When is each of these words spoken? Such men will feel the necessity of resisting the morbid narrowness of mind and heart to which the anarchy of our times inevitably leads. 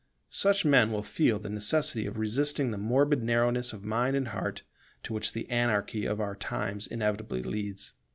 Such 0.31 0.65
men 0.65 0.91
will 0.91 1.03
feel 1.03 1.37
the 1.37 1.47
necessity 1.51 2.07
of 2.07 2.17
resisting 2.17 2.71
the 2.71 2.79
morbid 2.79 3.21
narrowness 3.21 3.71
of 3.71 3.83
mind 3.85 4.15
and 4.15 4.29
heart 4.29 4.63
to 5.03 5.13
which 5.13 5.33
the 5.33 5.47
anarchy 5.47 6.07
of 6.07 6.19
our 6.19 6.35
times 6.35 6.87
inevitably 6.87 7.43
leads. 7.43 7.93